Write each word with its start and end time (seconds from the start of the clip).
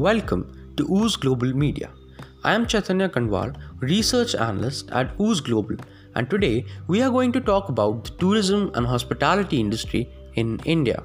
Welcome 0.00 0.44
to 0.78 0.84
Ooze 0.90 1.14
Global 1.16 1.52
Media. 1.52 1.90
I 2.42 2.54
am 2.54 2.66
Chaitanya 2.66 3.06
Kandwal, 3.06 3.54
research 3.80 4.34
analyst 4.34 4.90
at 4.92 5.10
Ooze 5.20 5.42
Global, 5.42 5.76
and 6.14 6.30
today 6.30 6.64
we 6.86 7.02
are 7.02 7.10
going 7.10 7.32
to 7.32 7.40
talk 7.48 7.68
about 7.68 8.04
the 8.04 8.10
tourism 8.12 8.70
and 8.74 8.86
hospitality 8.86 9.60
industry 9.60 10.08
in 10.36 10.58
India. 10.64 11.02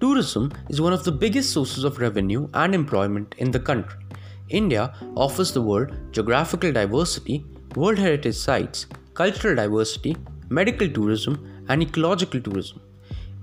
Tourism 0.00 0.50
is 0.70 0.80
one 0.80 0.94
of 0.94 1.04
the 1.04 1.12
biggest 1.12 1.52
sources 1.52 1.84
of 1.84 1.98
revenue 1.98 2.48
and 2.54 2.74
employment 2.74 3.34
in 3.36 3.50
the 3.50 3.60
country. 3.60 4.00
India 4.48 4.94
offers 5.14 5.52
the 5.52 5.60
world 5.60 5.92
geographical 6.10 6.72
diversity, 6.72 7.44
World 7.76 7.98
Heritage 7.98 8.36
Sites, 8.36 8.86
cultural 9.12 9.56
diversity, 9.56 10.16
medical 10.48 10.88
tourism, 10.88 11.36
and 11.68 11.82
ecological 11.82 12.40
tourism. 12.40 12.80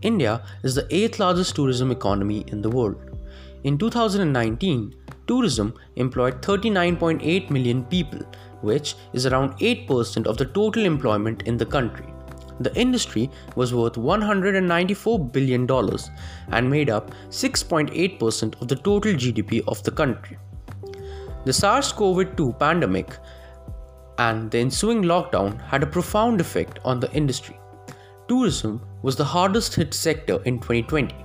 India 0.02 0.42
is 0.64 0.74
the 0.74 0.88
eighth 0.90 1.20
largest 1.20 1.56
tourism 1.56 1.92
economy 1.92 2.44
in 2.48 2.64
the 2.64 2.70
world. 2.72 3.09
In 3.64 3.78
2019, 3.78 4.96
tourism 5.28 5.74
employed 5.98 6.42
39.8 6.42 7.50
million 7.50 7.84
people, 7.84 8.20
which 8.62 8.96
is 9.14 9.26
around 9.26 9.58
8% 9.60 10.28
of 10.28 10.38
the 10.38 10.46
total 10.46 10.86
employment 10.86 11.44
in 11.44 11.58
the 11.58 11.66
country. 11.66 12.08
The 12.62 12.74
industry 12.76 13.30
was 13.56 13.74
worth 13.74 13.94
$194 13.94 15.32
billion 15.32 15.70
and 16.52 16.70
made 16.70 16.90
up 16.90 17.12
6.8% 17.30 18.62
of 18.62 18.68
the 18.68 18.76
total 18.76 19.14
GDP 19.14 19.62
of 19.68 19.82
the 19.84 19.92
country. 19.92 20.38
The 21.46 21.54
SARS 21.54 21.92
CoV 21.92 22.36
2 22.36 22.54
pandemic 22.60 23.18
and 24.18 24.52
the 24.52 24.60
ensuing 24.60 25.04
lockdown 25.04 25.62
had 25.68 25.84
a 25.84 25.88
profound 25.88 26.42
effect 26.42 26.80
on 26.84 27.00
the 27.00 27.12
industry. 27.14 27.58
Tourism 28.28 28.82
was 29.02 29.16
the 29.16 29.24
hardest 29.24 29.76
hit 29.76 29.94
sector 29.94 30.42
in 30.44 30.60
2020. 30.60 31.16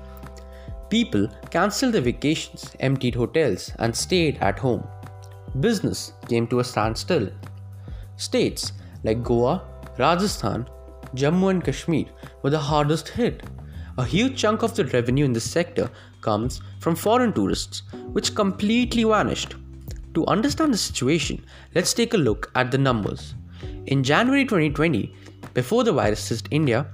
People 0.91 1.28
cancelled 1.50 1.95
their 1.95 2.03
vacations, 2.03 2.70
emptied 2.81 3.14
hotels, 3.14 3.72
and 3.78 3.95
stayed 3.95 4.39
at 4.41 4.58
home. 4.58 4.86
Business 5.61 6.12
came 6.28 6.47
to 6.48 6.61
a 6.61 6.64
standstill. 6.64 7.28
States 8.17 8.72
like 9.03 9.23
Goa, 9.23 9.62
Rajasthan, 9.98 10.67
Jammu 11.14 11.50
and 11.50 11.64
Kashmir 11.64 12.06
were 12.42 12.50
the 12.50 12.58
hardest 12.58 13.08
hit. 13.08 13.42
A 13.98 14.05
huge 14.05 14.36
chunk 14.36 14.62
of 14.62 14.75
the 14.75 14.84
revenue 14.86 15.25
in 15.25 15.33
this 15.33 15.48
sector 15.48 15.91
comes 16.20 16.61
from 16.81 16.97
foreign 16.97 17.33
tourists, 17.33 17.83
which 18.12 18.34
completely 18.34 19.05
vanished. 19.05 19.55
To 20.14 20.27
understand 20.27 20.73
the 20.73 20.78
situation, 20.78 21.45
let's 21.75 21.95
take 21.95 22.14
a 22.14 22.19
look 22.19 22.51
at 22.55 22.70
the 22.70 22.78
numbers. 22.78 23.34
In 23.86 24.03
January 24.03 24.45
2020, 24.45 25.14
before 25.55 25.84
the 25.84 25.92
virus 25.92 26.28
hit 26.28 26.48
India, 26.51 26.86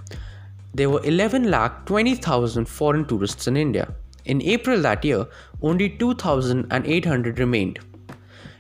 there 0.72 0.90
were 0.90 1.04
11 1.04 1.50
lakh 1.50 1.84
20,000 1.86 2.66
foreign 2.66 3.04
tourists 3.04 3.46
in 3.46 3.56
India. 3.56 3.94
In 4.24 4.42
April 4.42 4.80
that 4.82 5.04
year, 5.04 5.26
only 5.62 5.88
2,800 5.88 7.38
remained. 7.38 7.80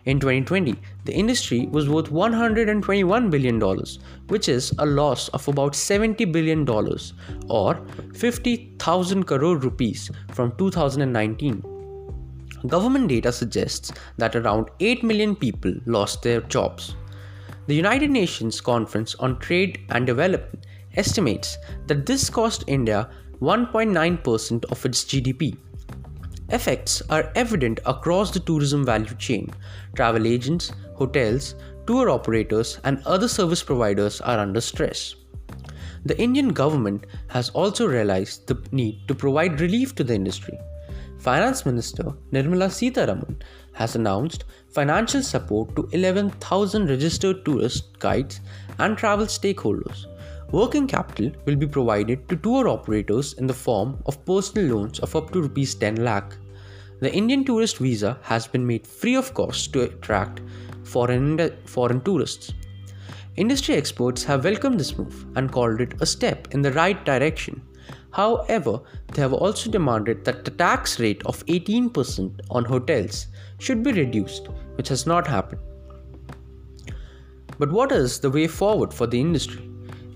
In 0.06 0.18
2020, 0.18 0.74
the 1.04 1.12
industry 1.12 1.66
was 1.66 1.88
worth 1.88 2.10
$121 2.10 3.30
billion, 3.30 3.60
which 4.28 4.48
is 4.48 4.72
a 4.78 4.86
loss 4.86 5.28
of 5.28 5.46
about 5.46 5.74
$70 5.74 6.32
billion 6.32 6.68
or 7.48 7.86
50,000 8.14 9.24
crore 9.24 9.56
rupees 9.58 10.10
from 10.32 10.56
2019. 10.56 11.62
Government 12.66 13.08
data 13.08 13.30
suggests 13.30 13.92
that 14.16 14.34
around 14.34 14.68
8 14.80 15.04
million 15.04 15.36
people 15.36 15.74
lost 15.86 16.22
their 16.22 16.40
jobs. 16.42 16.94
The 17.66 17.74
United 17.74 18.10
Nations 18.10 18.60
Conference 18.60 19.14
on 19.16 19.38
Trade 19.38 19.80
and 19.90 20.06
Development 20.06 20.66
estimates 20.96 21.58
that 21.86 22.06
this 22.06 22.30
cost 22.30 22.64
India 22.66 23.08
1.9% 23.40 24.64
of 24.66 24.84
its 24.84 25.04
GDP. 25.04 25.56
Effects 26.50 27.00
are 27.08 27.32
evident 27.36 27.80
across 27.86 28.30
the 28.30 28.40
tourism 28.40 28.84
value 28.84 29.14
chain. 29.16 29.50
Travel 29.94 30.26
agents, 30.26 30.72
hotels, 30.94 31.54
tour 31.86 32.10
operators, 32.10 32.78
and 32.84 33.02
other 33.06 33.28
service 33.28 33.62
providers 33.62 34.20
are 34.20 34.38
under 34.38 34.60
stress. 34.60 35.14
The 36.04 36.18
Indian 36.20 36.48
government 36.48 37.06
has 37.28 37.50
also 37.50 37.86
realized 37.86 38.46
the 38.46 38.62
need 38.72 39.06
to 39.06 39.14
provide 39.14 39.60
relief 39.60 39.94
to 39.96 40.04
the 40.04 40.14
industry. 40.14 40.58
Finance 41.18 41.66
Minister 41.66 42.04
Nirmala 42.32 42.68
Sitharaman 42.70 43.42
has 43.74 43.94
announced 43.94 44.44
financial 44.70 45.22
support 45.22 45.76
to 45.76 45.88
11,000 45.92 46.88
registered 46.88 47.44
tourist 47.44 47.98
guides 47.98 48.40
and 48.78 48.96
travel 48.96 49.26
stakeholders. 49.26 50.06
Working 50.52 50.88
capital 50.88 51.30
will 51.46 51.54
be 51.54 51.66
provided 51.68 52.28
to 52.28 52.36
tour 52.36 52.66
operators 52.68 53.34
in 53.34 53.46
the 53.46 53.54
form 53.54 54.02
of 54.06 54.24
personal 54.24 54.74
loans 54.74 54.98
of 54.98 55.14
up 55.14 55.30
to 55.30 55.42
rupees 55.42 55.76
10 55.76 56.02
lakh. 56.04 56.36
The 56.98 57.12
Indian 57.14 57.44
tourist 57.44 57.78
visa 57.78 58.18
has 58.22 58.48
been 58.48 58.66
made 58.66 58.84
free 58.84 59.14
of 59.14 59.32
cost 59.32 59.72
to 59.74 59.82
attract 59.82 60.40
foreign, 60.82 61.38
foreign 61.66 62.00
tourists. 62.00 62.52
Industry 63.36 63.76
experts 63.76 64.24
have 64.24 64.42
welcomed 64.42 64.80
this 64.80 64.98
move 64.98 65.24
and 65.36 65.52
called 65.52 65.80
it 65.80 65.94
a 66.02 66.06
step 66.06 66.48
in 66.50 66.62
the 66.62 66.72
right 66.72 67.02
direction. 67.04 67.62
However, 68.10 68.80
they 69.14 69.22
have 69.22 69.32
also 69.32 69.70
demanded 69.70 70.24
that 70.24 70.44
the 70.44 70.50
tax 70.50 70.98
rate 70.98 71.24
of 71.26 71.46
18% 71.46 72.40
on 72.50 72.64
hotels 72.64 73.28
should 73.60 73.84
be 73.84 73.92
reduced, 73.92 74.48
which 74.74 74.88
has 74.88 75.06
not 75.06 75.28
happened. 75.28 75.60
But 77.56 77.70
what 77.70 77.92
is 77.92 78.18
the 78.18 78.30
way 78.30 78.48
forward 78.48 78.92
for 78.92 79.06
the 79.06 79.20
industry? 79.20 79.69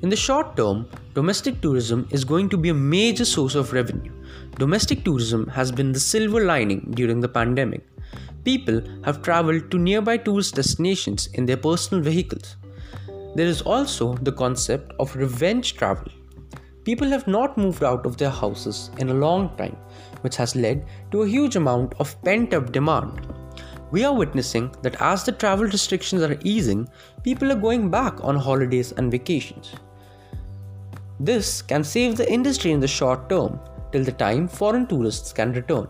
In 0.05 0.11
the 0.11 0.17
short 0.17 0.55
term, 0.55 0.87
domestic 1.15 1.63
tourism 1.63 2.07
is 2.11 2.27
going 2.27 2.51
to 2.51 2.59
be 2.59 2.69
a 2.69 2.75
major 2.75 3.25
source 3.25 3.55
of 3.55 3.73
revenue. 3.73 4.13
Domestic 4.59 5.03
tourism 5.03 5.47
has 5.47 5.73
been 5.73 5.93
the 5.93 5.99
silver 5.99 6.45
lining 6.45 6.93
during 6.95 7.21
the 7.21 7.29
pandemic. 7.37 7.87
People 8.45 8.83
have 9.05 9.23
traveled 9.23 9.71
to 9.71 9.79
nearby 9.79 10.19
tourist 10.19 10.57
destinations 10.57 11.29
in 11.29 11.47
their 11.47 11.57
personal 11.57 12.05
vehicles. 12.05 12.57
There 13.35 13.47
is 13.47 13.63
also 13.63 14.13
the 14.29 14.33
concept 14.33 14.93
of 14.99 15.17
revenge 15.17 15.73
travel 15.73 16.13
People 16.85 17.09
have 17.09 17.27
not 17.27 17.57
moved 17.57 17.83
out 17.83 18.05
of 18.05 18.19
their 18.19 18.29
houses 18.29 18.91
in 18.99 19.09
a 19.09 19.15
long 19.15 19.57
time, 19.57 19.77
which 20.21 20.37
has 20.37 20.55
led 20.55 20.87
to 21.13 21.23
a 21.23 21.27
huge 21.27 21.57
amount 21.57 21.95
of 21.99 22.23
pent 22.23 22.53
up 22.53 22.73
demand. 22.73 23.27
We 23.91 24.05
are 24.05 24.15
witnessing 24.15 24.75
that 24.83 25.01
as 25.01 25.25
the 25.25 25.33
travel 25.33 25.65
restrictions 25.65 26.21
are 26.21 26.37
easing, 26.45 26.87
people 27.23 27.51
are 27.51 27.67
going 27.67 27.89
back 27.89 28.23
on 28.23 28.37
holidays 28.37 28.93
and 28.93 29.11
vacations. 29.11 29.75
This 31.21 31.63
can 31.63 31.85
save 31.85 32.17
the 32.17 32.31
industry 32.31 32.73
in 32.73 32.81
the 32.81 32.89
short 32.89 33.29
term 33.29 33.61
till 33.93 34.03
the 34.03 34.13
time 34.13 34.49
foreign 34.49 34.87
tourists 34.87 35.33
can 35.33 35.53
return. 35.53 35.87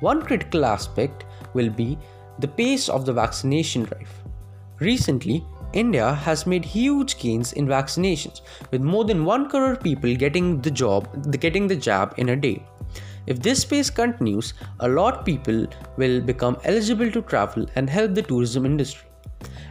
One 0.00 0.22
critical 0.22 0.64
aspect 0.64 1.24
will 1.54 1.70
be 1.70 1.96
the 2.40 2.48
pace 2.48 2.88
of 2.88 3.06
the 3.06 3.12
vaccination 3.12 3.84
drive. 3.84 4.10
Recently, 4.80 5.44
India 5.72 6.12
has 6.12 6.46
made 6.46 6.64
huge 6.64 7.18
gains 7.18 7.52
in 7.52 7.66
vaccinations, 7.66 8.40
with 8.72 8.82
more 8.82 9.04
than 9.04 9.24
1 9.24 9.48
crore 9.48 9.76
people 9.76 10.14
getting 10.16 10.60
the 10.60 10.70
job 10.70 11.08
getting 11.38 11.68
the 11.68 11.76
jab 11.76 12.14
in 12.18 12.30
a 12.30 12.36
day. 12.36 12.66
If 13.26 13.38
this 13.38 13.64
pace 13.64 13.90
continues, 13.90 14.54
a 14.80 14.88
lot 14.88 15.24
people 15.24 15.66
will 15.96 16.20
become 16.20 16.58
eligible 16.64 17.10
to 17.12 17.22
travel 17.22 17.64
and 17.76 17.88
help 17.88 18.14
the 18.14 18.22
tourism 18.22 18.66
industry. 18.66 19.08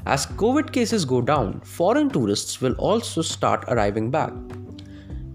As 0.05 0.25
COVID 0.25 0.71
cases 0.71 1.05
go 1.05 1.21
down, 1.21 1.61
foreign 1.61 2.09
tourists 2.09 2.59
will 2.59 2.73
also 2.73 3.21
start 3.21 3.65
arriving 3.67 4.09
back. 4.09 4.33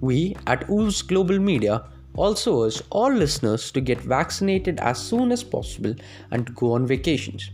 We 0.00 0.37
at 0.47 0.69
Ooze 0.69 1.03
Global 1.03 1.38
Media 1.38 1.84
also 2.15 2.65
urge 2.65 2.82
all 2.91 3.12
listeners 3.12 3.71
to 3.72 3.81
get 3.81 4.00
vaccinated 4.00 4.81
as 4.81 4.99
soon 4.99 5.32
as 5.32 5.44
possible 5.44 5.94
and 6.31 6.55
go 6.55 6.72
on 6.72 6.87
vacations. 6.87 7.50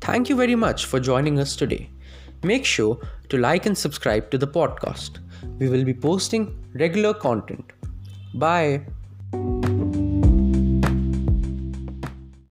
Thank 0.00 0.28
you 0.28 0.36
very 0.36 0.54
much 0.54 0.86
for 0.86 1.00
joining 1.00 1.38
us 1.38 1.56
today. 1.56 1.88
Make 2.42 2.64
sure 2.64 2.98
to 3.28 3.38
like 3.38 3.66
and 3.66 3.76
subscribe 3.76 4.30
to 4.30 4.38
the 4.38 4.46
podcast. 4.46 5.18
We 5.58 5.68
will 5.68 5.84
be 5.84 5.94
posting 5.94 6.62
regular 6.74 7.14
content. 7.14 7.72
Bye. 8.34 8.82